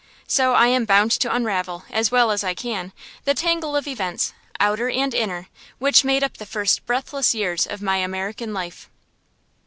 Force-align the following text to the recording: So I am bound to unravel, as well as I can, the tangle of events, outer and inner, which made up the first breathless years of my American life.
So 0.25 0.53
I 0.55 0.65
am 0.69 0.85
bound 0.85 1.11
to 1.11 1.31
unravel, 1.31 1.85
as 1.91 2.09
well 2.09 2.31
as 2.31 2.43
I 2.43 2.55
can, 2.55 2.91
the 3.25 3.35
tangle 3.35 3.75
of 3.75 3.87
events, 3.87 4.33
outer 4.59 4.89
and 4.89 5.13
inner, 5.13 5.47
which 5.77 6.03
made 6.03 6.23
up 6.23 6.37
the 6.37 6.45
first 6.47 6.87
breathless 6.87 7.35
years 7.35 7.67
of 7.67 7.83
my 7.83 7.97
American 7.97 8.51
life. 8.51 8.89